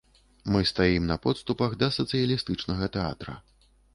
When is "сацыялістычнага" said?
1.99-2.91